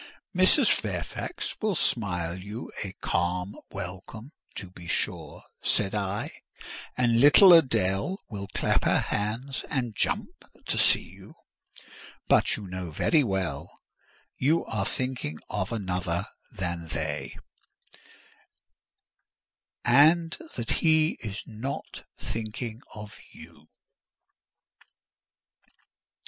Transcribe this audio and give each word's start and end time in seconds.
"Mrs. 0.35 0.67
Fairfax 0.67 1.55
will 1.61 1.75
smile 1.75 2.35
you 2.35 2.71
a 2.83 2.93
calm 3.01 3.55
welcome, 3.69 4.31
to 4.55 4.71
be 4.71 4.87
sure," 4.87 5.43
said 5.61 5.93
I; 5.93 6.41
"and 6.97 7.19
little 7.19 7.49
Adèle 7.51 8.17
will 8.27 8.47
clap 8.47 8.85
her 8.85 8.97
hands 8.99 9.63
and 9.69 9.95
jump 9.95 10.31
to 10.65 10.79
see 10.79 11.03
you: 11.03 11.35
but 12.27 12.57
you 12.57 12.65
know 12.65 12.89
very 12.89 13.23
well 13.23 13.69
you 14.39 14.65
are 14.65 14.87
thinking 14.87 15.37
of 15.51 15.71
another 15.71 16.25
than 16.51 16.87
they, 16.87 17.37
and 19.85 20.35
that 20.55 20.71
he 20.81 21.11
is 21.19 21.43
not 21.45 22.05
thinking 22.17 22.81
of 22.95 23.19
you." 23.31 23.69